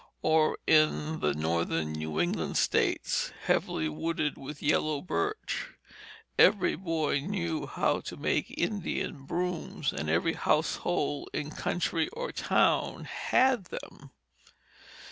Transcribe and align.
For 0.23 0.57
in 0.65 1.19
the 1.19 1.35
northern 1.35 1.91
New 1.93 2.19
England 2.19 2.57
states, 2.57 3.31
heavily 3.43 3.87
wooded 3.87 4.35
with 4.35 4.63
yellow 4.63 4.99
birch, 4.99 5.75
every 6.39 6.75
boy 6.75 7.19
knew 7.19 7.67
how 7.67 7.99
to 7.99 8.17
make 8.17 8.47
the 8.47 8.55
Indian 8.63 9.25
brooms, 9.27 9.93
and 9.93 10.09
every 10.09 10.33
household 10.33 11.29
in 11.33 11.51
country 11.51 12.07
or 12.13 12.31
town 12.31 13.03
had 13.05 13.65
them. 13.65 14.09